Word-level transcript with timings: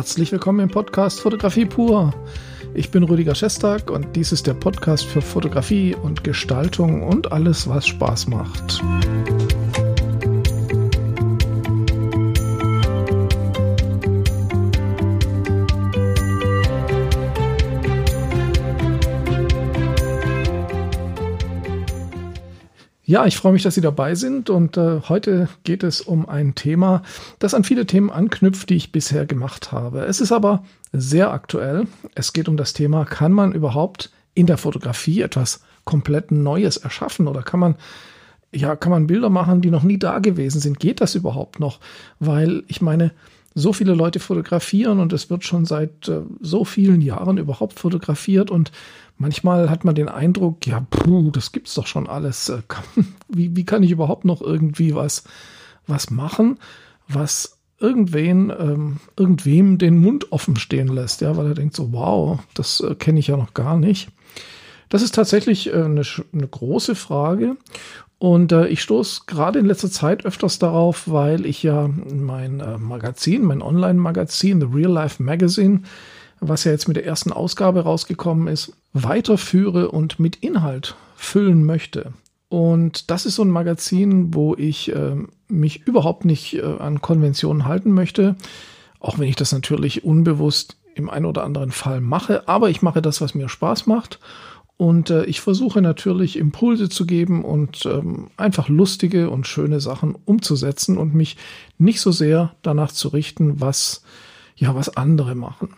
Herzlich 0.00 0.32
willkommen 0.32 0.60
im 0.60 0.70
Podcast 0.70 1.20
Fotografie 1.20 1.66
pur. 1.66 2.14
Ich 2.72 2.90
bin 2.90 3.02
Rüdiger 3.02 3.34
Schestag 3.34 3.90
und 3.90 4.16
dies 4.16 4.32
ist 4.32 4.46
der 4.46 4.54
Podcast 4.54 5.04
für 5.04 5.20
Fotografie 5.20 5.94
und 5.94 6.24
Gestaltung 6.24 7.02
und 7.02 7.32
alles, 7.32 7.68
was 7.68 7.86
Spaß 7.86 8.28
macht. 8.28 8.82
Ja, 23.10 23.26
ich 23.26 23.36
freue 23.36 23.52
mich, 23.52 23.64
dass 23.64 23.74
Sie 23.74 23.80
dabei 23.80 24.14
sind 24.14 24.50
und 24.50 24.76
äh, 24.76 25.00
heute 25.08 25.48
geht 25.64 25.82
es 25.82 26.00
um 26.00 26.28
ein 26.28 26.54
Thema, 26.54 27.02
das 27.40 27.54
an 27.54 27.64
viele 27.64 27.84
Themen 27.84 28.08
anknüpft, 28.08 28.70
die 28.70 28.76
ich 28.76 28.92
bisher 28.92 29.26
gemacht 29.26 29.72
habe. 29.72 30.02
Es 30.02 30.20
ist 30.20 30.30
aber 30.30 30.62
sehr 30.92 31.32
aktuell. 31.32 31.88
Es 32.14 32.32
geht 32.32 32.48
um 32.48 32.56
das 32.56 32.72
Thema, 32.72 33.04
kann 33.04 33.32
man 33.32 33.50
überhaupt 33.50 34.12
in 34.34 34.46
der 34.46 34.58
Fotografie 34.58 35.22
etwas 35.22 35.60
komplett 35.84 36.30
Neues 36.30 36.76
erschaffen 36.76 37.26
oder 37.26 37.42
kann 37.42 37.58
man 37.58 37.74
ja, 38.52 38.76
kann 38.76 38.92
man 38.92 39.08
Bilder 39.08 39.28
machen, 39.28 39.60
die 39.60 39.72
noch 39.72 39.82
nie 39.82 39.98
da 39.98 40.20
gewesen 40.20 40.60
sind? 40.60 40.78
Geht 40.78 41.00
das 41.00 41.16
überhaupt 41.16 41.58
noch? 41.58 41.80
Weil 42.20 42.62
ich 42.68 42.80
meine, 42.80 43.10
so 43.54 43.72
viele 43.72 43.94
Leute 43.94 44.20
fotografieren 44.20 45.00
und 45.00 45.12
es 45.12 45.30
wird 45.30 45.44
schon 45.44 45.64
seit 45.64 46.08
äh, 46.08 46.22
so 46.40 46.64
vielen 46.64 47.00
Jahren 47.00 47.38
überhaupt 47.38 47.78
fotografiert 47.78 48.50
und 48.50 48.70
manchmal 49.18 49.70
hat 49.70 49.84
man 49.84 49.94
den 49.94 50.08
Eindruck, 50.08 50.66
ja, 50.66 50.86
puh, 50.88 51.30
das 51.30 51.52
gibt's 51.52 51.74
doch 51.74 51.86
schon 51.86 52.08
alles. 52.08 52.48
Äh, 52.48 52.62
wie, 53.28 53.56
wie 53.56 53.64
kann 53.64 53.82
ich 53.82 53.90
überhaupt 53.90 54.24
noch 54.24 54.40
irgendwie 54.40 54.94
was, 54.94 55.24
was 55.86 56.10
machen, 56.10 56.58
was 57.08 57.58
irgendwen, 57.80 58.50
ähm, 58.50 58.98
irgendwem 59.16 59.78
den 59.78 59.98
Mund 59.98 60.32
offen 60.32 60.56
stehen 60.56 60.88
lässt, 60.88 61.20
ja, 61.22 61.36
weil 61.36 61.46
er 61.46 61.54
denkt 61.54 61.74
so, 61.74 61.92
wow, 61.92 62.38
das 62.54 62.80
äh, 62.80 62.94
kenne 62.94 63.18
ich 63.18 63.28
ja 63.28 63.36
noch 63.36 63.54
gar 63.54 63.76
nicht. 63.76 64.10
Das 64.90 65.02
ist 65.02 65.14
tatsächlich 65.14 65.68
äh, 65.68 65.82
eine, 65.82 66.02
eine 66.32 66.48
große 66.48 66.94
Frage 66.94 67.56
und 68.20 68.52
äh, 68.52 68.66
ich 68.66 68.82
stoße 68.82 69.22
gerade 69.26 69.58
in 69.58 69.64
letzter 69.64 69.90
Zeit 69.90 70.26
öfters 70.26 70.58
darauf, 70.58 71.10
weil 71.10 71.46
ich 71.46 71.62
ja 71.62 71.88
mein 71.88 72.60
äh, 72.60 72.76
Magazin, 72.76 73.42
mein 73.42 73.62
Online-Magazin, 73.62 74.60
The 74.60 74.66
Real 74.70 74.92
Life 74.92 75.22
Magazine, 75.22 75.84
was 76.38 76.64
ja 76.64 76.72
jetzt 76.72 76.86
mit 76.86 76.98
der 76.98 77.06
ersten 77.06 77.32
Ausgabe 77.32 77.80
rausgekommen 77.80 78.46
ist, 78.46 78.74
weiterführe 78.92 79.90
und 79.90 80.20
mit 80.20 80.36
Inhalt 80.36 80.96
füllen 81.16 81.64
möchte. 81.64 82.12
Und 82.50 83.10
das 83.10 83.24
ist 83.24 83.36
so 83.36 83.42
ein 83.42 83.48
Magazin, 83.48 84.34
wo 84.34 84.54
ich 84.54 84.94
äh, 84.94 85.16
mich 85.48 85.86
überhaupt 85.86 86.26
nicht 86.26 86.56
äh, 86.56 86.62
an 86.62 87.00
Konventionen 87.00 87.64
halten 87.64 87.90
möchte, 87.90 88.36
auch 88.98 89.18
wenn 89.18 89.28
ich 89.30 89.36
das 89.36 89.52
natürlich 89.52 90.04
unbewusst 90.04 90.76
im 90.94 91.08
einen 91.08 91.24
oder 91.24 91.42
anderen 91.42 91.70
Fall 91.70 92.02
mache, 92.02 92.46
aber 92.48 92.68
ich 92.68 92.82
mache 92.82 93.00
das, 93.00 93.22
was 93.22 93.34
mir 93.34 93.48
Spaß 93.48 93.86
macht. 93.86 94.18
Und 94.80 95.10
äh, 95.10 95.26
ich 95.26 95.42
versuche 95.42 95.82
natürlich 95.82 96.38
Impulse 96.38 96.88
zu 96.88 97.04
geben 97.04 97.44
und 97.44 97.84
ähm, 97.84 98.28
einfach 98.38 98.70
lustige 98.70 99.28
und 99.28 99.46
schöne 99.46 99.78
Sachen 99.78 100.16
umzusetzen 100.24 100.96
und 100.96 101.14
mich 101.14 101.36
nicht 101.76 102.00
so 102.00 102.12
sehr 102.12 102.54
danach 102.62 102.90
zu 102.90 103.08
richten, 103.08 103.60
was 103.60 104.02
ja, 104.56 104.74
was 104.74 104.96
andere 104.96 105.34
machen. 105.34 105.68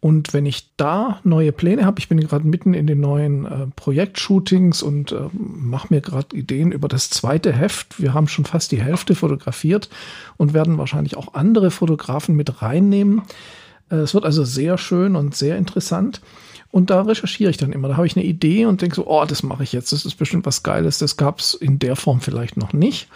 Und 0.00 0.34
wenn 0.34 0.46
ich 0.46 0.68
da 0.76 1.20
neue 1.22 1.52
Pläne 1.52 1.84
habe, 1.84 2.00
ich 2.00 2.08
bin 2.08 2.18
gerade 2.18 2.44
mitten 2.44 2.74
in 2.74 2.88
den 2.88 2.98
neuen 2.98 3.46
äh, 3.46 3.66
Projektshootings 3.76 4.82
und 4.82 5.12
äh, 5.12 5.28
mache 5.32 5.86
mir 5.90 6.00
gerade 6.00 6.36
Ideen 6.36 6.72
über 6.72 6.88
das 6.88 7.08
zweite 7.08 7.52
Heft. 7.52 8.02
Wir 8.02 8.14
haben 8.14 8.26
schon 8.26 8.46
fast 8.46 8.72
die 8.72 8.82
Hälfte 8.82 9.14
fotografiert 9.14 9.90
und 10.38 10.54
werden 10.54 10.76
wahrscheinlich 10.76 11.16
auch 11.16 11.34
andere 11.34 11.70
Fotografen 11.70 12.34
mit 12.34 12.62
reinnehmen. 12.62 13.22
Äh, 13.90 13.96
es 13.98 14.12
wird 14.12 14.24
also 14.24 14.42
sehr 14.42 14.76
schön 14.76 15.14
und 15.14 15.36
sehr 15.36 15.56
interessant. 15.56 16.20
Und 16.70 16.90
da 16.90 17.02
recherchiere 17.02 17.50
ich 17.50 17.56
dann 17.56 17.72
immer. 17.72 17.88
Da 17.88 17.96
habe 17.96 18.06
ich 18.06 18.16
eine 18.16 18.24
Idee 18.24 18.66
und 18.66 18.80
denke 18.80 18.94
so, 18.94 19.06
oh, 19.06 19.24
das 19.24 19.42
mache 19.42 19.64
ich 19.64 19.72
jetzt. 19.72 19.92
Das 19.92 20.04
ist 20.04 20.14
bestimmt 20.14 20.46
was 20.46 20.62
Geiles. 20.62 20.98
Das 20.98 21.16
gab 21.16 21.40
es 21.40 21.54
in 21.54 21.78
der 21.78 21.96
Form 21.96 22.20
vielleicht 22.20 22.56
noch 22.56 22.72
nicht. 22.72 23.08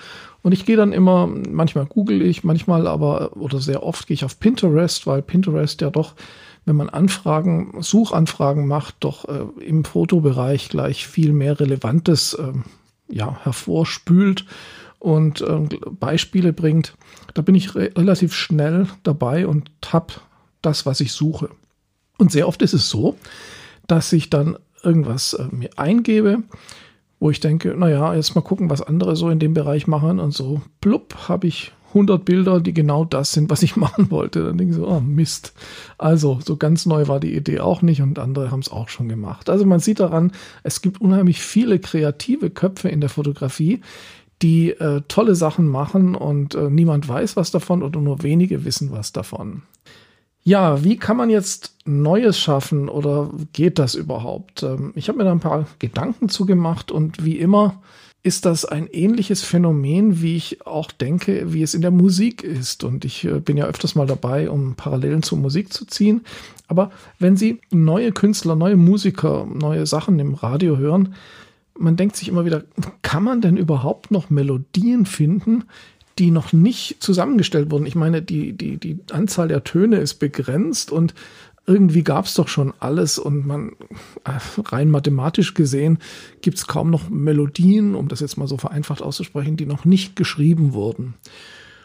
Und 0.43 0.53
ich 0.53 0.67
gehe 0.67 0.77
dann 0.77 0.93
immer, 0.93 1.27
manchmal 1.27 1.87
google 1.87 2.21
ich, 2.21 2.45
manchmal 2.45 2.87
aber 2.87 3.37
oder 3.37 3.61
sehr 3.61 3.83
oft 3.83 4.07
gehe 4.07 4.15
ich 4.15 4.25
auf 4.25 4.41
Pinterest, 4.41 5.07
weil 5.07 5.23
Pinterest 5.23 5.81
ja 5.81 5.89
doch, 5.89 6.15
wenn 6.67 6.77
man 6.77 6.91
Anfragen, 6.91 7.81
Suchanfragen 7.81 8.67
macht, 8.67 8.97
doch 9.01 9.27
äh, 9.27 9.47
im 9.65 9.85
Fotobereich 9.85 10.69
gleich 10.69 11.07
viel 11.07 11.33
mehr 11.33 11.59
Relevantes 11.59 12.35
äh, 12.35 12.53
ja, 13.09 13.39
hervorspült 13.43 14.45
und 14.99 15.41
äh, 15.41 15.61
Beispiele 15.99 16.53
bringt. 16.53 16.95
Da 17.33 17.41
bin 17.41 17.55
ich 17.55 17.75
re 17.75 17.91
relativ 17.97 18.35
schnell 18.35 18.89
dabei 19.03 19.47
und 19.47 19.71
habe 19.87 20.15
das, 20.61 20.85
was 20.85 21.01
ich 21.01 21.13
suche. 21.13 21.49
Und 22.19 22.33
sehr 22.33 22.49
oft 22.49 22.63
ist 22.63 22.75
es 22.75 22.89
so, 22.89 23.17
dass 23.87 24.13
ich 24.13 24.31
dann 24.31 24.57
irgendwas 24.83 25.35
äh, 25.35 25.47
mir 25.51 25.71
eingebe 25.77 26.43
wo 27.25 27.31
ich 27.31 27.41
denke, 27.41 27.75
naja, 27.75 28.15
jetzt 28.15 28.35
mal 28.35 28.43
gucken, 28.43 28.69
was 28.69 28.83
andere 28.83 29.17
so 29.17 29.31
in 29.31 29.39
dem 29.39 29.55
Bereich 29.55 29.87
machen 29.87 30.21
und 30.21 30.33
so, 30.33 30.61
plupp, 30.83 31.29
habe 31.29 31.47
ich 31.47 31.73
100 31.89 32.23
Bilder, 32.23 32.61
die 32.61 32.75
genau 32.75 33.07
das 33.07 33.33
sind, 33.33 33.49
was 33.49 33.63
ich 33.63 33.77
machen 33.79 34.11
wollte. 34.11 34.45
Dann 34.45 34.59
denke 34.59 34.73
ich 34.73 34.77
so, 34.77 34.87
oh 34.87 35.01
Mist. 35.01 35.55
Also, 35.97 36.41
so 36.45 36.59
ganz 36.59 36.85
neu 36.85 37.09
war 37.09 37.21
die 37.21 37.35
Idee 37.35 37.61
auch 37.61 37.81
nicht 37.81 38.03
und 38.03 38.19
andere 38.19 38.51
haben 38.51 38.61
es 38.61 38.71
auch 38.71 38.91
schon 38.91 39.09
gemacht. 39.09 39.49
Also 39.49 39.65
man 39.65 39.81
sieht 39.81 40.01
daran, 40.01 40.33
es 40.65 40.83
gibt 40.83 41.01
unheimlich 41.01 41.41
viele 41.41 41.79
kreative 41.79 42.51
Köpfe 42.51 42.91
in 42.91 43.01
der 43.01 43.09
Fotografie, 43.09 43.81
die 44.43 44.73
äh, 44.73 45.01
tolle 45.09 45.35
Sachen 45.35 45.67
machen 45.67 46.15
und 46.17 46.55
äh, 46.55 46.69
niemand 46.69 47.09
weiß 47.09 47.37
was 47.37 47.51
davon 47.53 47.83
oder 47.83 48.01
nur 48.01 48.23
wenige 48.23 48.67
wissen 48.67 48.91
was 48.91 49.13
davon. 49.13 49.63
Ja, 50.47 50.85
wie 50.85 50.99
kann 50.99 51.17
man 51.17 51.31
jetzt 51.31 51.75
Neues 51.87 52.39
schaffen 52.39 52.91
oder 52.91 53.31
geht 53.55 53.79
das 53.79 53.95
überhaupt? 53.95 54.63
Ähm, 54.63 54.93
ich 54.95 55.09
habe 55.09 55.19
mir 55.19 55.25
da 55.25 55.33
ein 55.33 55.41
paar 55.41 55.67
Gedanken 55.79 56.29
zugemacht 56.29 56.93
und 56.93 57.25
wie 57.25 57.39
immer 57.39 57.81
ist 58.23 58.45
das 58.45 58.65
ein 58.67 58.87
ähnliches 58.87 59.43
Phänomen, 59.43 60.21
wie 60.23 60.37
ich 60.37 60.67
auch 60.67 60.91
denke, 60.93 61.53
wie 61.53 61.63
es 61.63 61.75
in 61.75 61.81
der 61.81 61.91
Musik 61.91 62.43
ist. 62.43 62.85
Und 62.85 63.07
ich 63.07 63.25
äh, 63.25 63.41
bin 63.41 63.57
ja 63.57 63.67
öfters 63.67 63.95
mal 63.95 64.07
dabei, 64.07 64.51
um 64.51 64.75
Parallelen 64.75 65.23
zur 65.23 65.39
Musik 65.39 65.73
zu 65.73 65.87
ziehen. 65.87 66.23
Aber 66.67 66.91
wenn 67.19 67.37
Sie 67.37 67.61
neue 67.71 68.13
Künstler, 68.13 68.55
neue 68.55 68.77
Musiker, 68.77 69.47
neue 69.47 69.87
Sachen 69.87 70.19
im 70.19 70.35
Radio 70.35 70.77
hören, 70.77 71.15
man 71.77 71.97
denkt 71.97 72.17
sich 72.17 72.29
immer 72.29 72.45
wieder, 72.45 72.65
kann 73.03 73.25
man 73.25 73.41
denn 73.41 73.57
überhaupt 73.57 74.11
noch 74.11 74.31
Melodien 74.31 75.07
finden, 75.07 75.65
die 76.19 76.31
noch 76.31 76.53
nicht 76.53 77.03
zusammengestellt 77.03 77.71
wurden. 77.71 77.87
Ich 77.87 77.95
meine, 77.95 78.23
die, 78.23 78.53
die, 78.53 78.77
die 78.77 78.99
Anzahl 79.11 79.49
der 79.49 79.65
Töne 79.65 79.97
ist 79.97 80.15
begrenzt 80.15 80.93
und 80.93 81.15
irgendwie 81.67 82.05
gab 82.05 82.27
es 82.27 82.35
doch 82.35 82.49
schon 82.49 82.75
alles 82.79 83.19
und 83.19 83.47
man 83.47 83.71
äh, 84.25 84.39
rein 84.67 84.91
mathematisch 84.91 85.55
gesehen 85.55 85.99
gibt 86.43 86.59
es 86.59 86.67
kaum 86.67 86.91
noch 86.91 87.09
Melodien, 87.09 87.95
um 87.95 88.09
das 88.09 88.21
jetzt 88.21 88.37
mal 88.37 88.47
so 88.47 88.59
vereinfacht 88.59 89.01
auszusprechen, 89.01 89.57
die 89.57 89.67
noch 89.67 89.85
nicht 89.85 90.15
geschrieben 90.15 90.75
wurden. 90.75 91.15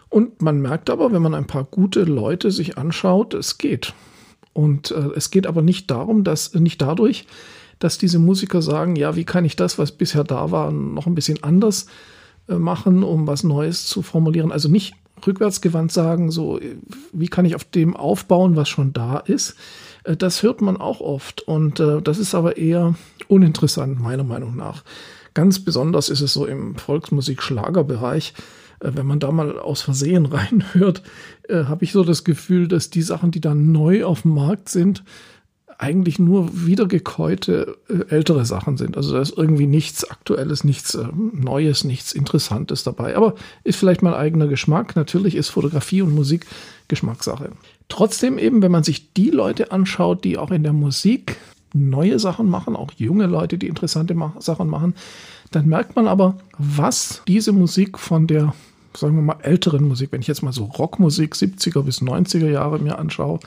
Und 0.10 0.42
man 0.42 0.60
merkt 0.60 0.90
aber, 0.90 1.12
wenn 1.12 1.22
man 1.22 1.36
ein 1.36 1.48
paar 1.48 1.64
gute 1.64 2.04
Leute 2.04 2.52
sich 2.52 2.78
anschaut, 2.78 3.34
es 3.34 3.58
geht. 3.58 3.94
Und 4.54 4.92
äh, 4.92 5.10
es 5.16 5.32
geht 5.32 5.48
aber 5.48 5.62
nicht 5.62 5.90
darum, 5.90 6.24
dass 6.24 6.54
nicht 6.54 6.82
dadurch, 6.82 7.26
dass 7.78 7.98
diese 7.98 8.20
Musiker 8.20 8.62
sagen, 8.62 8.96
ja, 8.98 9.16
wie 9.16 9.24
kann 9.24 9.46
ich 9.46 9.56
das, 9.56 9.78
was 9.78 9.94
bisher 9.94 10.26
da 10.26 10.52
war, 10.52 10.72
noch 10.72 11.08
ein 11.08 11.16
bisschen 11.16 11.42
anders 11.44 11.86
machen, 12.58 13.04
um 13.04 13.28
was 13.28 13.44
Neues 13.44 13.86
zu 13.86 14.02
formulieren. 14.02 14.52
Also 14.52 14.70
nicht 14.70 14.96
rückwärtsgewandt 15.26 15.92
sagen, 15.92 16.32
so, 16.32 16.60
wie 17.12 17.28
kann 17.28 17.46
ich 17.46 17.56
auf 17.56 17.64
dem 17.64 17.96
aufbauen, 17.96 18.56
was 18.56 18.70
schon 18.70 18.94
da 18.94 19.18
ist. 19.18 19.56
Äh, 20.04 20.18
das 20.18 20.44
hört 20.44 20.62
man 20.62 20.78
auch 20.78 21.02
oft 21.02 21.42
und 21.42 21.80
äh, 21.80 22.02
das 22.02 22.18
ist 22.18 22.36
aber 22.36 22.58
eher 22.58 22.96
uninteressant, 23.28 24.00
meiner 24.00 24.24
Meinung 24.24 24.56
nach. 24.56 24.84
Ganz 25.34 25.60
besonders 25.64 26.10
ist 26.10 26.22
es 26.22 26.34
so 26.34 26.46
im 26.46 26.76
Volksmusik-Schlagerbereich. 26.76 28.34
Wenn 28.82 29.06
man 29.06 29.20
da 29.20 29.32
mal 29.32 29.60
aus 29.60 29.82
Versehen 29.82 30.26
reinhört, 30.26 31.04
habe 31.50 31.84
ich 31.84 31.92
so 31.92 32.04
das 32.04 32.24
Gefühl, 32.24 32.68
dass 32.68 32.90
die 32.90 33.02
Sachen, 33.02 33.30
die 33.30 33.42
da 33.42 33.54
neu 33.54 34.06
auf 34.06 34.24
dem 34.24 34.34
Markt 34.34 34.70
sind, 34.70 35.04
eigentlich 35.80 36.20
nur 36.20 36.66
wiedergekäute 36.66 37.78
äh, 37.88 38.14
ältere 38.14 38.46
Sachen 38.46 38.76
sind. 38.76 38.98
Also 38.98 39.14
da 39.14 39.22
ist 39.22 39.36
irgendwie 39.38 39.66
nichts 39.66 40.04
Aktuelles, 40.04 40.66
nichts 40.66 40.94
äh, 40.94 41.08
Neues, 41.14 41.86
nichts 41.86 42.12
Interessantes 42.12 42.84
dabei. 42.84 43.16
Aber 43.16 43.36
ist 43.64 43.78
vielleicht 43.80 44.02
mein 44.02 44.14
eigener 44.14 44.48
Geschmack. 44.48 44.98
Natürlich 44.98 45.36
ist 45.36 45.48
Fotografie 45.50 46.02
und 46.02 46.14
Musik 46.14 46.46
Geschmackssache. 46.90 47.52
Trotzdem 47.88 48.38
eben, 48.38 48.62
wenn 48.62 48.74
man 48.74 48.84
sich 48.84 49.14
die 49.14 49.30
Leute 49.30 49.72
anschaut, 49.72 50.26
die 50.26 50.38
auch 50.38 50.52
in 50.52 50.64
der 50.64 50.74
Musik 50.74 51.38
neue 51.74 52.20
Sachen 52.20 52.50
machen, 52.50 52.76
auch 52.76 52.92
junge 52.98 53.28
Leute, 53.28 53.58
die 53.58 53.68
interessante 53.68 54.16
Sachen 54.40 54.68
machen, 54.68 54.96
dann 55.52 55.68
merkt 55.68 55.96
man 55.96 56.08
aber, 56.08 56.38
was 56.58 57.22
diese 57.26 57.54
Musik 57.54 57.98
von 57.98 58.28
der 58.28 58.54
sagen 58.96 59.16
wir 59.16 59.22
mal, 59.22 59.38
älteren 59.42 59.88
Musik, 59.88 60.12
wenn 60.12 60.22
ich 60.22 60.28
jetzt 60.28 60.44
mal 60.44 60.54
so 60.54 60.66
Rockmusik 60.66 61.36
70er 61.36 61.84
bis 61.84 62.02
90er 62.02 62.50
Jahre 62.50 62.80
mir 62.80 62.98
anschaue, 63.00 63.40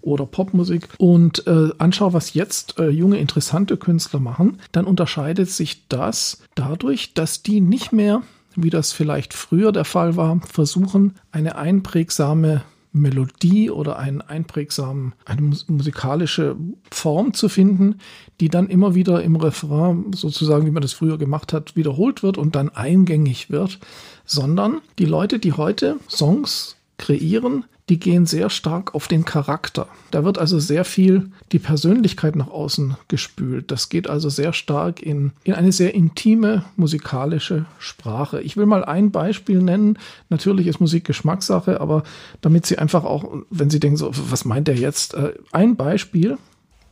oder 0.00 0.26
Popmusik 0.26 0.88
und 0.98 1.46
äh, 1.46 1.70
anschaue, 1.78 2.12
was 2.12 2.34
jetzt 2.34 2.78
äh, 2.78 2.88
junge, 2.88 3.18
interessante 3.18 3.76
Künstler 3.76 4.20
machen, 4.20 4.60
dann 4.72 4.84
unterscheidet 4.84 5.50
sich 5.50 5.88
das 5.88 6.42
dadurch, 6.54 7.14
dass 7.14 7.42
die 7.42 7.60
nicht 7.60 7.92
mehr, 7.92 8.22
wie 8.54 8.70
das 8.70 8.92
vielleicht 8.92 9.34
früher 9.34 9.72
der 9.72 9.84
Fall 9.84 10.16
war, 10.16 10.40
versuchen, 10.40 11.14
eine 11.32 11.56
einprägsame 11.56 12.62
Melodie 12.92 13.70
oder 13.70 13.98
einen 13.98 14.20
einprägsamen, 14.20 15.14
eine 15.24 15.42
musikalische 15.66 16.56
Form 16.90 17.34
zu 17.34 17.48
finden, 17.48 17.98
die 18.40 18.48
dann 18.48 18.68
immer 18.68 18.94
wieder 18.94 19.22
im 19.22 19.36
Refrain, 19.36 20.12
sozusagen 20.14 20.66
wie 20.66 20.70
man 20.70 20.82
das 20.82 20.92
früher 20.92 21.18
gemacht 21.18 21.52
hat, 21.52 21.76
wiederholt 21.76 22.22
wird 22.22 22.38
und 22.38 22.56
dann 22.56 22.70
eingängig 22.70 23.50
wird, 23.50 23.78
sondern 24.24 24.80
die 24.98 25.04
Leute, 25.04 25.38
die 25.38 25.52
heute 25.52 25.96
Songs 26.08 26.77
kreieren, 26.98 27.64
die 27.88 27.98
gehen 27.98 28.26
sehr 28.26 28.50
stark 28.50 28.94
auf 28.94 29.08
den 29.08 29.24
Charakter. 29.24 29.88
Da 30.10 30.24
wird 30.24 30.36
also 30.38 30.58
sehr 30.58 30.84
viel 30.84 31.30
die 31.52 31.58
Persönlichkeit 31.58 32.36
nach 32.36 32.48
außen 32.48 32.96
gespült. 33.08 33.70
Das 33.70 33.88
geht 33.88 34.10
also 34.10 34.28
sehr 34.28 34.52
stark 34.52 35.00
in, 35.00 35.32
in 35.44 35.54
eine 35.54 35.72
sehr 35.72 35.94
intime 35.94 36.64
musikalische 36.76 37.64
Sprache. 37.78 38.42
Ich 38.42 38.56
will 38.56 38.66
mal 38.66 38.84
ein 38.84 39.10
Beispiel 39.10 39.62
nennen. 39.62 39.98
Natürlich 40.28 40.66
ist 40.66 40.80
Musik 40.80 41.04
Geschmackssache, 41.04 41.80
aber 41.80 42.02
damit 42.40 42.66
Sie 42.66 42.78
einfach 42.78 43.04
auch, 43.04 43.42
wenn 43.48 43.70
Sie 43.70 43.80
denken, 43.80 43.96
so, 43.96 44.10
was 44.12 44.44
meint 44.44 44.68
der 44.68 44.76
jetzt? 44.76 45.14
Äh, 45.14 45.32
ein 45.52 45.76
Beispiel. 45.76 46.36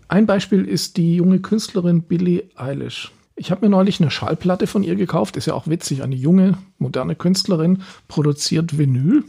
Ein 0.08 0.26
Beispiel 0.26 0.64
ist 0.64 0.96
die 0.96 1.16
junge 1.16 1.40
Künstlerin 1.40 2.02
Billie 2.02 2.44
Eilish. 2.54 3.12
Ich 3.38 3.50
habe 3.50 3.66
mir 3.66 3.70
neulich 3.70 4.00
eine 4.00 4.10
Schallplatte 4.10 4.66
von 4.66 4.82
ihr 4.82 4.96
gekauft. 4.96 5.36
Ist 5.36 5.46
ja 5.46 5.54
auch 5.54 5.68
witzig. 5.68 6.02
Eine 6.02 6.14
junge, 6.14 6.56
moderne 6.78 7.14
Künstlerin 7.14 7.82
produziert 8.08 8.78
Vinyl. 8.78 9.24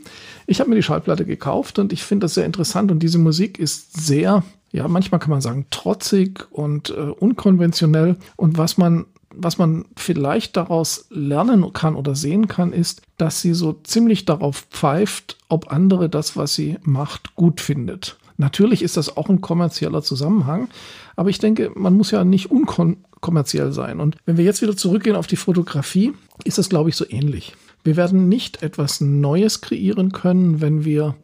Ich 0.48 0.62
habe 0.62 0.70
mir 0.70 0.78
die 0.78 0.84
Schallplatte 0.84 1.26
gekauft 1.26 1.78
und 1.78 1.92
ich 1.92 2.04
finde 2.04 2.26
das 2.26 2.34
sehr 2.34 2.46
interessant. 2.46 2.90
Und 2.90 3.04
diese 3.04 3.20
Musik 3.20 3.60
ist 3.60 4.06
sehr, 4.06 4.44
ja, 4.72 4.88
manchmal 4.88 5.20
kann 5.20 5.32
man 5.32 5.42
sagen, 5.42 5.66
trotzig 5.72 6.48
und 6.52 6.90
äh, 6.90 6.94
unkonventionell. 6.94 8.16
Und 8.38 8.58
was 8.58 8.78
man 8.78 9.06
was 9.40 9.58
man 9.58 9.86
vielleicht 9.96 10.58
daraus 10.58 11.06
lernen 11.10 11.72
kann 11.74 11.96
oder 11.96 12.16
sehen 12.16 12.48
kann, 12.48 12.74
ist, 12.74 13.02
dass 13.18 13.42
sie 13.42 13.54
so 13.54 13.74
ziemlich 13.84 14.26
darauf 14.26 14.66
pfeift, 14.72 15.38
ob 15.48 15.72
andere 15.72 16.10
das, 16.10 16.36
was 16.36 16.56
sie 16.56 16.78
macht, 16.82 17.36
gut 17.36 17.62
findet. 17.62 18.18
Natürlich 18.38 18.84
ist 18.84 18.98
das 18.98 19.18
auch 19.18 19.30
ein 19.30 19.42
kommerzieller 19.42 20.02
Zusammenhang, 20.02 20.70
aber 21.18 21.30
ich 21.30 21.40
denke, 21.40 21.72
man 21.76 21.96
muss 21.96 22.12
ja 22.12 22.24
nicht 22.24 22.52
unkommerziell 22.52 23.74
sein. 23.74 24.00
Und 24.00 24.18
wenn 24.26 24.38
wir 24.38 24.46
jetzt 24.46 24.62
wieder 24.62 24.78
zurückgehen 24.78 25.16
auf 25.16 25.28
die 25.28 25.36
Fotografie, 25.36 26.14
ist 26.46 26.60
das, 26.60 26.70
glaube 26.70 26.90
ich, 26.90 26.96
so 26.96 27.06
ähnlich. 27.10 27.54
Wir 27.84 27.98
werden 27.98 28.30
nicht 28.30 28.62
etwas 28.62 29.02
Neues 29.02 29.62
kreieren 29.62 30.12
können, 30.12 30.62
wenn 30.62 30.86
wir 30.86 31.16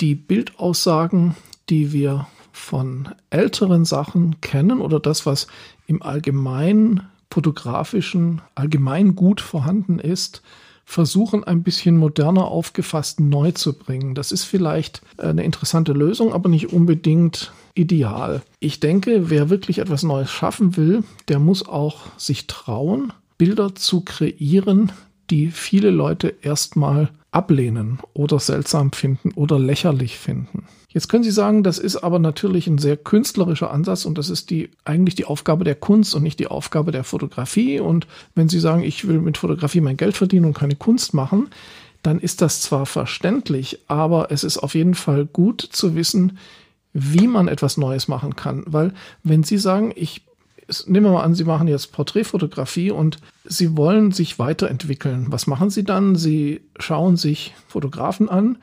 die 0.00 0.16
Bildaussagen, 0.16 1.36
die 1.70 1.92
wir 1.92 2.26
von 2.50 3.08
älteren 3.30 3.84
Sachen 3.84 4.40
kennen 4.40 4.80
oder 4.80 4.98
das, 4.98 5.26
was 5.26 5.46
im 5.86 6.02
allgemeinen 6.02 7.02
fotografischen 7.30 8.42
allgemein 8.54 9.14
gut 9.14 9.40
vorhanden 9.40 9.98
ist, 9.98 10.42
versuchen 10.84 11.44
ein 11.44 11.62
bisschen 11.62 11.96
moderner 11.96 12.46
aufgefasst 12.46 13.20
neu 13.20 13.52
zu 13.52 13.72
bringen. 13.72 14.14
Das 14.14 14.32
ist 14.32 14.44
vielleicht 14.44 15.02
eine 15.18 15.44
interessante 15.44 15.92
Lösung, 15.92 16.32
aber 16.32 16.48
nicht 16.48 16.72
unbedingt 16.72 17.52
ideal. 17.74 18.42
Ich 18.60 18.80
denke, 18.80 19.30
wer 19.30 19.50
wirklich 19.50 19.78
etwas 19.78 20.02
Neues 20.02 20.30
schaffen 20.30 20.76
will, 20.76 21.02
der 21.28 21.38
muss 21.38 21.66
auch 21.66 22.02
sich 22.16 22.46
trauen, 22.46 23.12
Bilder 23.38 23.74
zu 23.74 24.02
kreieren, 24.02 24.92
die 25.30 25.50
viele 25.50 25.90
Leute 25.90 26.34
erstmal 26.42 27.10
ablehnen 27.34 27.98
oder 28.12 28.38
seltsam 28.38 28.92
finden 28.92 29.32
oder 29.32 29.58
lächerlich 29.58 30.18
finden. 30.18 30.66
Jetzt 30.88 31.08
können 31.08 31.24
Sie 31.24 31.32
sagen, 31.32 31.64
das 31.64 31.78
ist 31.78 31.96
aber 31.96 32.20
natürlich 32.20 32.68
ein 32.68 32.78
sehr 32.78 32.96
künstlerischer 32.96 33.72
Ansatz 33.72 34.04
und 34.04 34.16
das 34.16 34.30
ist 34.30 34.50
die 34.50 34.70
eigentlich 34.84 35.16
die 35.16 35.24
Aufgabe 35.24 35.64
der 35.64 35.74
Kunst 35.74 36.14
und 36.14 36.22
nicht 36.22 36.38
die 36.38 36.46
Aufgabe 36.46 36.92
der 36.92 37.02
Fotografie. 37.02 37.80
Und 37.80 38.06
wenn 38.36 38.48
Sie 38.48 38.60
sagen, 38.60 38.84
ich 38.84 39.08
will 39.08 39.18
mit 39.18 39.36
Fotografie 39.36 39.80
mein 39.80 39.96
Geld 39.96 40.16
verdienen 40.16 40.46
und 40.46 40.56
keine 40.56 40.76
Kunst 40.76 41.12
machen, 41.12 41.48
dann 42.02 42.20
ist 42.20 42.40
das 42.42 42.60
zwar 42.60 42.86
verständlich, 42.86 43.80
aber 43.88 44.30
es 44.30 44.44
ist 44.44 44.58
auf 44.58 44.76
jeden 44.76 44.94
Fall 44.94 45.26
gut 45.26 45.60
zu 45.60 45.96
wissen, 45.96 46.38
wie 46.92 47.26
man 47.26 47.48
etwas 47.48 47.76
Neues 47.76 48.06
machen 48.06 48.36
kann. 48.36 48.62
Weil 48.66 48.94
wenn 49.24 49.42
Sie 49.42 49.58
sagen, 49.58 49.92
ich 49.96 50.22
nehmen 50.86 51.06
wir 51.06 51.12
mal 51.12 51.22
an, 51.22 51.34
Sie 51.34 51.44
machen 51.44 51.68
jetzt 51.68 51.92
Porträtfotografie 51.92 52.90
und 52.90 53.18
Sie 53.44 53.76
wollen 53.76 54.12
sich 54.12 54.38
weiterentwickeln. 54.38 55.26
Was 55.30 55.46
machen 55.46 55.70
Sie 55.70 55.84
dann? 55.84 56.16
Sie 56.16 56.60
schauen 56.78 57.16
sich 57.16 57.54
Fotografen 57.68 58.28
an, 58.28 58.58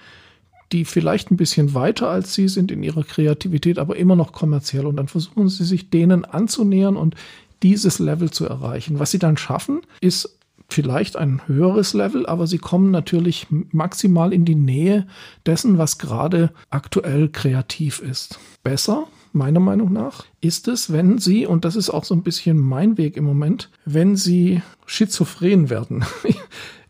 die 0.71 0.86
vielleicht 0.86 1.31
ein 1.31 1.38
bisschen 1.38 1.74
weiter 1.74 2.09
als 2.09 2.33
Sie 2.33 2.48
sind 2.48 2.71
in 2.71 2.83
ihrer 2.83 3.03
Kreativität, 3.03 3.80
aber 3.80 3.95
immer 3.98 4.15
noch 4.15 4.31
kommerziell. 4.31 4.86
Und 4.86 4.95
dann 4.95 5.07
versuchen 5.07 5.50
Sie 5.50 5.65
sich 5.65 5.89
denen 5.89 6.25
anzunähern 6.25 6.98
und 6.98 7.15
dieses 7.63 8.00
Level 8.00 8.31
zu 8.31 8.45
erreichen. 8.45 9.00
Was 9.00 9.12
Sie 9.12 9.19
dann 9.19 9.38
schaffen, 9.38 9.81
ist 10.00 10.38
vielleicht 10.71 11.18
ein 11.18 11.42
höheres 11.48 11.94
Level, 11.94 12.25
aber 12.25 12.48
sie 12.48 12.57
kommen 12.57 12.92
natürlich 12.92 13.48
maximal 13.71 14.33
in 14.33 14.45
die 14.45 14.56
Nähe 14.56 15.07
dessen, 15.45 15.77
was 15.77 15.98
gerade 15.98 16.51
aktuell 16.69 17.30
kreativ 17.30 18.00
ist. 18.00 18.39
Besser, 18.63 19.07
meiner 19.33 19.60
Meinung 19.60 19.92
nach, 19.94 20.25
ist 20.42 20.68
es, 20.68 20.92
wenn 20.92 21.18
sie, 21.18 21.45
und 21.45 21.66
das 21.66 21.75
ist 21.75 21.89
auch 21.89 22.04
so 22.04 22.13
ein 22.13 22.24
bisschen 22.24 22.57
mein 22.57 22.98
Weg 22.98 23.18
im 23.18 23.24
Moment, 23.24 23.69
wenn 23.86 24.16
sie 24.16 24.62
schizophren 24.86 25.69
werden. 25.69 26.06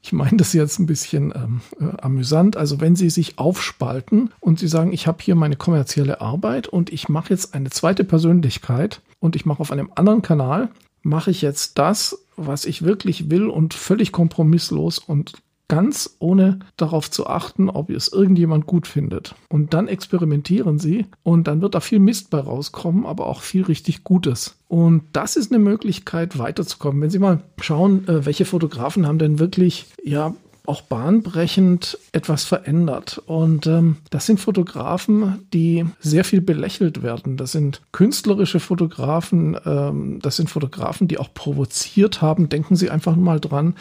Ich 0.04 0.14
meine 0.14 0.38
das 0.38 0.54
jetzt 0.54 0.80
ein 0.80 0.88
bisschen 0.88 1.32
ähm, 1.36 1.62
äh, 1.80 1.96
amüsant. 2.02 2.58
Also 2.58 2.82
wenn 2.82 2.96
Sie 2.96 3.12
sich 3.12 3.38
aufspalten 3.38 4.32
und 4.40 4.58
Sie 4.58 4.68
sagen, 4.68 4.94
ich 4.94 5.06
habe 5.06 5.20
hier 5.22 5.36
meine 5.36 5.56
kommerzielle 5.56 6.22
Arbeit 6.22 6.68
und 6.68 6.92
ich 6.92 7.08
mache 7.08 7.30
jetzt 7.30 7.54
eine 7.54 7.70
zweite 7.70 8.04
Persönlichkeit 8.04 9.02
und 9.20 9.36
ich 9.36 9.46
mache 9.46 9.60
auf 9.60 9.72
einem 9.72 9.92
anderen 9.94 10.24
Kanal, 10.24 10.70
mache 11.04 11.30
ich 11.30 11.44
jetzt 11.44 11.78
das, 11.78 12.26
was 12.36 12.66
ich 12.66 12.82
wirklich 12.82 13.30
will 13.30 13.48
und 13.48 13.76
völlig 13.76 14.12
kompromisslos 14.12 14.98
und 14.98 15.34
ganz 15.72 16.18
ohne 16.20 16.60
darauf 16.76 17.10
zu 17.10 17.28
achten, 17.28 17.70
ob 17.70 17.90
es 17.90 18.10
irgendjemand 18.10 18.66
gut 18.66 18.88
findet. 18.88 19.36
Und 19.48 19.74
dann 19.74 19.88
experimentieren 19.88 20.80
sie 20.80 21.06
und 21.24 21.48
dann 21.48 21.62
wird 21.62 21.76
da 21.76 21.80
viel 21.80 22.00
Mist 22.00 22.30
bei 22.30 22.42
rauskommen, 22.42 23.06
aber 23.06 23.28
auch 23.28 23.42
viel 23.42 23.64
richtig 23.64 24.04
Gutes. 24.04 24.58
Und 24.68 25.04
das 25.14 25.38
ist 25.38 25.50
eine 25.50 25.64
Möglichkeit 25.64 26.38
weiterzukommen. 26.38 27.02
Wenn 27.02 27.10
Sie 27.10 27.20
mal 27.20 27.40
schauen, 27.62 28.06
äh, 28.10 28.26
welche 28.26 28.44
Fotografen 28.44 29.08
haben 29.08 29.18
denn 29.18 29.40
wirklich, 29.40 29.86
ja, 30.04 30.36
auch 30.72 30.82
bahnbrechend 30.84 31.98
etwas 32.14 32.46
verändert. 32.46 33.22
Und 33.26 33.68
ähm, 33.68 33.98
das 34.10 34.26
sind 34.26 34.40
Fotografen, 34.40 35.46
die 35.54 35.86
sehr 36.00 36.24
viel 36.24 36.40
belächelt 36.40 37.04
werden. 37.04 37.36
Das 37.36 37.52
sind 37.52 37.82
künstlerische 37.92 38.62
Fotografen, 38.62 39.58
ähm, 39.66 40.20
das 40.22 40.38
sind 40.38 40.50
Fotografen, 40.50 41.10
die 41.10 41.18
auch 41.18 41.34
provoziert 41.34 42.22
haben. 42.22 42.48
Denken 42.48 42.78
Sie 42.78 42.90
einfach 42.90 43.18
mal 43.18 43.42
dran, 43.42 43.76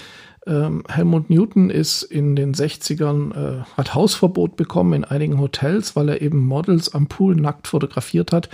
ähm, 0.49 0.82
Helmut 0.88 1.30
Newton 1.30 1.70
ist 1.70 2.02
in 2.02 2.35
den 2.35 2.54
60ern, 2.54 3.35
äh, 3.35 3.62
hat 3.76 3.94
Hausverbot 3.94 4.56
bekommen 4.56 4.94
in 4.94 5.04
einigen 5.04 5.38
Hotels, 5.38 5.94
weil 5.94 6.09
er 6.09 6.20
eben 6.20 6.44
Models 6.44 6.92
am 6.92 7.06
Pool 7.06 7.37
nackt 7.37 7.68
fotografiert 7.68 8.32
hat. 8.32 8.49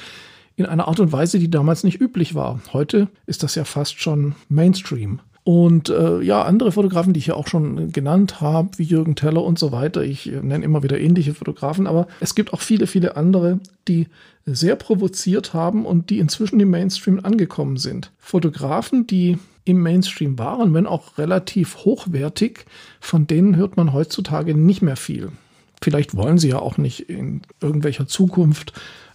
In 0.56 0.66
einer 0.66 0.88
Art 0.88 1.00
und 1.00 1.10
Weise, 1.10 1.38
die 1.38 1.50
damals 1.50 1.84
nicht 1.84 2.02
üblich 2.02 2.34
war. 2.34 2.60
Heute 2.74 3.08
ist 3.24 3.42
das 3.42 3.54
ja 3.54 3.64
fast 3.64 3.98
schon 3.98 4.34
Mainstream. 4.50 5.20
Und 5.46 5.90
äh, 5.90 6.22
ja, 6.22 6.42
andere 6.42 6.72
Fotografen, 6.72 7.12
die 7.12 7.18
ich 7.18 7.28
ja 7.28 7.34
auch 7.34 7.46
schon 7.46 7.92
genannt 7.92 8.40
habe, 8.40 8.70
wie 8.78 8.82
Jürgen 8.82 9.14
Teller 9.14 9.44
und 9.44 9.60
so 9.60 9.70
weiter. 9.70 10.02
Ich 10.02 10.26
nenne 10.26 10.64
immer 10.64 10.82
wieder 10.82 10.98
ähnliche 10.98 11.34
Fotografen, 11.34 11.86
aber 11.86 12.08
es 12.18 12.34
gibt 12.34 12.52
auch 12.52 12.60
viele, 12.60 12.88
viele 12.88 13.16
andere, 13.16 13.60
die 13.86 14.08
sehr 14.44 14.74
provoziert 14.74 15.54
haben 15.54 15.86
und 15.86 16.10
die 16.10 16.18
inzwischen 16.18 16.58
im 16.58 16.70
Mainstream 16.70 17.20
angekommen 17.22 17.76
sind. 17.76 18.10
Fotografen, 18.18 19.06
die 19.06 19.38
im 19.64 19.80
Mainstream 19.84 20.36
waren, 20.36 20.74
wenn 20.74 20.88
auch 20.88 21.16
relativ 21.16 21.84
hochwertig, 21.84 22.64
von 22.98 23.28
denen 23.28 23.54
hört 23.54 23.76
man 23.76 23.92
heutzutage 23.92 24.52
nicht 24.52 24.82
mehr 24.82 24.96
viel. 24.96 25.30
Vielleicht 25.80 26.16
wollen 26.16 26.38
sie 26.38 26.48
ja 26.48 26.58
auch 26.58 26.76
nicht 26.76 27.08
in 27.08 27.42
irgendwelcher 27.60 28.08
Zukunft 28.08 28.72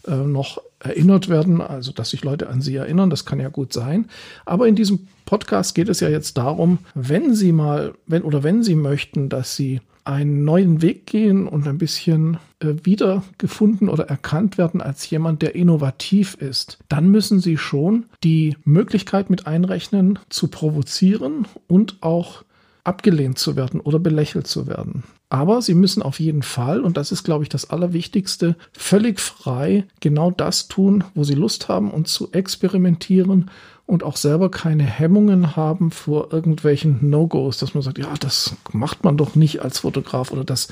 äh, 0.08 0.16
noch 0.16 0.62
erinnert 0.84 1.30
werden, 1.30 1.62
also 1.62 1.92
dass 1.92 2.10
sich 2.10 2.24
Leute 2.24 2.50
an 2.50 2.62
sie 2.62 2.76
erinnern, 2.76 3.10
das 3.10 3.26
kann 3.26 3.40
ja 3.40 3.50
gut 3.50 3.74
sein. 3.74 4.08
Aber 4.46 4.68
in 4.68 4.76
diesem 4.76 5.08
Podcast 5.26 5.76
geht 5.76 5.90
es 5.90 6.00
ja 6.00 6.10
jetzt 6.10 6.38
darum, 6.38 6.80
wenn 6.94 7.34
Sie 7.34 7.52
mal, 7.52 7.94
wenn 8.06 8.24
oder 8.24 8.44
wenn 8.44 8.64
Sie 8.64 8.76
möchten, 8.76 9.30
dass 9.30 9.56
Sie 9.56 9.80
einen 10.04 10.44
neuen 10.44 10.82
Weg 10.82 11.06
gehen 11.06 11.48
und 11.48 11.68
ein 11.68 11.78
bisschen 11.78 12.38
äh, 12.60 12.74
wiedergefunden 12.84 13.88
oder 13.88 14.10
erkannt 14.10 14.58
werden 14.58 14.82
als 14.82 15.10
jemand, 15.10 15.42
der 15.42 15.56
innovativ 15.56 16.36
ist, 16.36 16.80
dann 16.90 17.10
müssen 17.10 17.40
Sie 17.40 17.58
schon 17.58 18.06
die 18.24 18.58
Möglichkeit 18.64 19.30
mit 19.30 19.48
einrechnen, 19.48 20.20
zu 20.30 20.48
provozieren 20.48 21.48
und 21.68 21.98
auch 22.02 22.44
abgelehnt 22.84 23.38
zu 23.38 23.56
werden 23.56 23.80
oder 23.80 24.00
belächelt 24.00 24.48
zu 24.48 24.68
werden. 24.68 25.04
Aber 25.32 25.62
sie 25.62 25.76
müssen 25.76 26.04
auf 26.04 26.20
jeden 26.20 26.44
Fall, 26.44 26.82
und 26.82 26.98
das 26.98 27.14
ist, 27.14 27.24
glaube 27.24 27.44
ich, 27.44 27.50
das 27.50 27.70
Allerwichtigste, 27.70 28.58
völlig 28.74 29.22
frei 29.22 29.86
genau 30.02 30.30
das 30.30 30.68
tun, 30.68 31.06
wo 31.16 31.24
sie 31.24 31.36
Lust 31.36 31.70
haben 31.70 31.90
und 31.90 32.10
zu 32.10 32.34
experimentieren 32.34 33.50
und 33.86 34.04
auch 34.04 34.18
selber 34.18 34.52
keine 34.52 34.84
Hemmungen 34.84 35.56
haben 35.56 35.92
vor 35.92 36.34
irgendwelchen 36.34 37.10
No-Gos, 37.10 37.60
dass 37.60 37.74
man 37.74 37.82
sagt, 37.82 37.98
ja, 37.98 38.14
das 38.20 38.58
macht 38.74 39.06
man 39.06 39.16
doch 39.16 39.36
nicht 39.36 39.62
als 39.62 39.80
Fotograf 39.80 40.32
oder 40.32 40.44
das, 40.44 40.68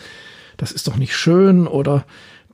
das 0.58 0.74
ist 0.74 0.89
doch 0.89 0.98
nicht 0.98 1.16
schön 1.16 1.66
oder 1.66 2.04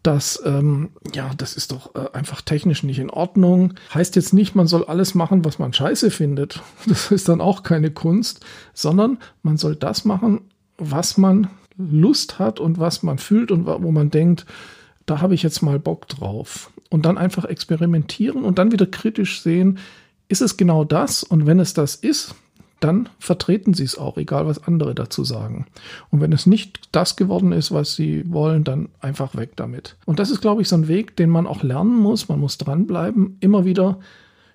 das, 0.03 0.39
ähm, 0.45 0.89
ja, 1.15 1.31
das 1.35 1.55
ist 1.55 1.71
doch 1.71 1.95
äh, 1.95 2.11
einfach 2.13 2.41
technisch 2.41 2.83
nicht 2.83 2.99
in 2.99 3.09
Ordnung. 3.09 3.73
Heißt 3.91 4.15
jetzt 4.15 4.31
nicht, 4.31 4.53
man 4.53 4.67
soll 4.67 4.85
alles 4.85 5.15
machen, 5.15 5.43
was 5.43 5.57
man 5.57 5.73
scheiße 5.73 6.11
findet. 6.11 6.61
Das 6.85 7.09
ist 7.09 7.29
dann 7.29 7.41
auch 7.41 7.63
keine 7.63 7.89
Kunst, 7.89 8.45
sondern 8.75 9.17
man 9.41 9.57
soll 9.57 9.75
das 9.75 10.05
machen, 10.05 10.41
was 10.77 11.17
man 11.17 11.47
Lust 11.77 12.39
hat 12.39 12.59
und 12.59 12.79
was 12.79 13.03
man 13.03 13.17
fühlt 13.17 13.51
und 13.51 13.65
wo 13.65 13.91
man 13.91 14.09
denkt, 14.09 14.45
da 15.05 15.21
habe 15.21 15.35
ich 15.35 15.43
jetzt 15.43 15.61
mal 15.61 15.79
Bock 15.79 16.07
drauf. 16.07 16.71
Und 16.89 17.05
dann 17.05 17.17
einfach 17.17 17.45
experimentieren 17.45 18.43
und 18.43 18.57
dann 18.57 18.71
wieder 18.71 18.85
kritisch 18.85 19.41
sehen, 19.41 19.79
ist 20.27 20.41
es 20.41 20.57
genau 20.57 20.83
das? 20.83 21.23
Und 21.23 21.45
wenn 21.45 21.59
es 21.59 21.73
das 21.73 21.95
ist, 21.95 22.35
dann 22.79 23.09
vertreten 23.19 23.73
sie 23.73 23.83
es 23.83 23.97
auch, 23.97 24.17
egal 24.17 24.45
was 24.47 24.63
andere 24.63 24.93
dazu 24.93 25.23
sagen. 25.23 25.65
Und 26.09 26.21
wenn 26.21 26.33
es 26.33 26.45
nicht 26.45 26.89
das 26.91 27.15
geworden 27.15 27.51
ist, 27.51 27.71
was 27.71 27.95
sie 27.95 28.23
wollen, 28.31 28.63
dann 28.63 28.89
einfach 28.99 29.35
weg 29.35 29.51
damit. 29.55 29.95
Und 30.05 30.19
das 30.19 30.29
ist, 30.29 30.41
glaube 30.41 30.61
ich, 30.61 30.67
so 30.67 30.75
ein 30.75 30.87
Weg, 30.87 31.15
den 31.15 31.29
man 31.29 31.47
auch 31.47 31.63
lernen 31.63 31.97
muss. 31.97 32.27
Man 32.27 32.39
muss 32.39 32.57
dranbleiben, 32.57 33.37
immer 33.39 33.65
wieder 33.65 33.99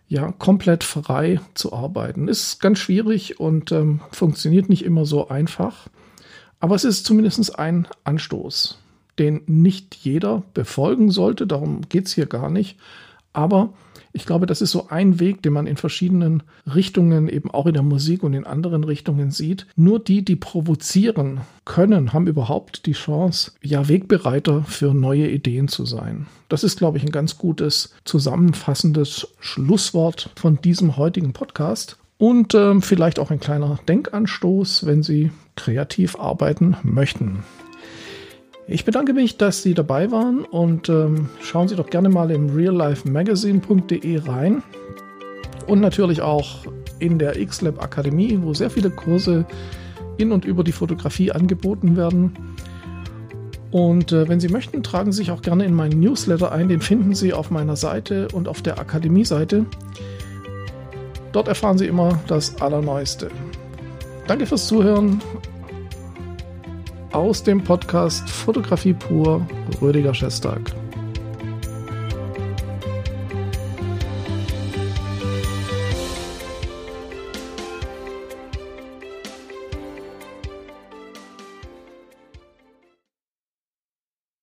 ja 0.08 0.32
komplett 0.32 0.84
frei 0.84 1.40
zu 1.54 1.72
arbeiten. 1.72 2.28
Ist 2.28 2.60
ganz 2.60 2.78
schwierig 2.78 3.40
und 3.40 3.72
ähm, 3.72 4.00
funktioniert 4.10 4.68
nicht 4.68 4.84
immer 4.84 5.06
so 5.06 5.28
einfach. 5.28 5.88
Aber 6.60 6.74
es 6.74 6.84
ist 6.84 7.06
zumindest 7.06 7.58
ein 7.58 7.88
Anstoß, 8.04 8.78
den 9.18 9.42
nicht 9.46 9.96
jeder 9.96 10.42
befolgen 10.54 11.10
sollte. 11.10 11.46
Darum 11.46 11.80
geht 11.88 12.06
es 12.06 12.14
hier 12.14 12.26
gar 12.26 12.50
nicht. 12.50 12.78
Aber 13.32 13.72
ich 14.12 14.26
glaube, 14.26 14.46
das 14.46 14.60
ist 14.60 14.72
so 14.72 14.88
ein 14.88 15.20
Weg, 15.20 15.42
den 15.42 15.52
man 15.52 15.66
in 15.66 15.76
verschiedenen 15.76 16.42
Richtungen, 16.74 17.28
eben 17.28 17.50
auch 17.50 17.66
in 17.66 17.74
der 17.74 17.82
Musik 17.82 18.22
und 18.22 18.34
in 18.34 18.44
anderen 18.44 18.82
Richtungen 18.82 19.30
sieht. 19.30 19.66
Nur 19.76 20.00
die, 20.00 20.24
die 20.24 20.36
provozieren 20.36 21.42
können, 21.64 22.12
haben 22.12 22.26
überhaupt 22.26 22.86
die 22.86 22.92
Chance, 22.92 23.52
ja, 23.62 23.88
Wegbereiter 23.88 24.64
für 24.64 24.94
neue 24.94 25.30
Ideen 25.30 25.68
zu 25.68 25.84
sein. 25.84 26.26
Das 26.48 26.64
ist, 26.64 26.78
glaube 26.78 26.98
ich, 26.98 27.04
ein 27.04 27.12
ganz 27.12 27.38
gutes 27.38 27.94
zusammenfassendes 28.04 29.28
Schlusswort 29.38 30.30
von 30.34 30.60
diesem 30.60 30.96
heutigen 30.96 31.32
Podcast. 31.32 31.96
Und 32.20 32.52
äh, 32.52 32.78
vielleicht 32.82 33.18
auch 33.18 33.30
ein 33.30 33.40
kleiner 33.40 33.78
Denkanstoß, 33.88 34.84
wenn 34.84 35.02
Sie 35.02 35.30
kreativ 35.56 36.16
arbeiten 36.16 36.76
möchten. 36.82 37.44
Ich 38.68 38.84
bedanke 38.84 39.14
mich, 39.14 39.38
dass 39.38 39.62
Sie 39.62 39.72
dabei 39.72 40.10
waren 40.10 40.44
und 40.44 40.90
ähm, 40.90 41.30
schauen 41.40 41.68
Sie 41.68 41.76
doch 41.76 41.88
gerne 41.88 42.10
mal 42.10 42.30
im 42.30 42.50
reallifemagazine.de 42.50 44.18
rein 44.18 44.62
und 45.66 45.80
natürlich 45.80 46.20
auch 46.20 46.66
in 46.98 47.18
der 47.18 47.42
XLab 47.42 47.82
Akademie, 47.82 48.38
wo 48.42 48.52
sehr 48.52 48.68
viele 48.68 48.90
Kurse 48.90 49.46
in 50.18 50.30
und 50.30 50.44
über 50.44 50.62
die 50.62 50.72
Fotografie 50.72 51.32
angeboten 51.32 51.96
werden. 51.96 52.34
Und 53.70 54.12
äh, 54.12 54.28
wenn 54.28 54.40
Sie 54.40 54.48
möchten, 54.48 54.82
tragen 54.82 55.10
Sie 55.12 55.22
sich 55.22 55.30
auch 55.30 55.40
gerne 55.40 55.64
in 55.64 55.72
meinen 55.72 55.98
Newsletter 55.98 56.52
ein. 56.52 56.68
Den 56.68 56.82
finden 56.82 57.14
Sie 57.14 57.32
auf 57.32 57.50
meiner 57.50 57.76
Seite 57.76 58.28
und 58.34 58.46
auf 58.46 58.60
der 58.60 58.78
Akademie-Seite. 58.78 59.64
Dort 61.32 61.48
erfahren 61.48 61.78
Sie 61.78 61.86
immer 61.86 62.18
das 62.26 62.60
Allerneueste. 62.60 63.30
Danke 64.26 64.46
fürs 64.46 64.66
Zuhören 64.66 65.20
aus 67.12 67.42
dem 67.42 67.62
Podcast 67.62 68.28
Fotografie 68.28 68.94
pur, 68.94 69.46
Rüdiger 69.80 70.14
Schestag. 70.14 70.60